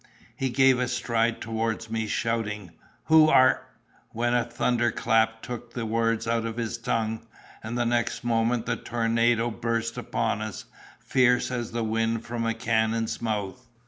He 0.35 0.49
gave 0.49 0.79
a 0.79 0.87
stride 0.87 1.41
towards 1.41 1.91
me, 1.91 2.07
shouting, 2.07 2.71
'Who 3.03 3.29
are—' 3.29 3.61
when 4.09 4.33
the 4.33 4.43
thunder 4.45 4.89
clap 4.91 5.43
took 5.43 5.73
the 5.75 5.85
words 5.85 6.27
out 6.27 6.43
of 6.43 6.57
his 6.57 6.79
tongue, 6.79 7.27
and 7.61 7.77
the 7.77 7.85
next 7.85 8.23
moment 8.23 8.65
the 8.65 8.77
tornado 8.77 9.51
burst 9.51 9.99
upon 9.99 10.41
us, 10.41 10.65
fierce 10.99 11.51
as 11.51 11.69
the 11.71 11.83
wind 11.83 12.25
from 12.25 12.47
a 12.47 12.55
cannon's 12.55 13.21
mouth. 13.21 13.67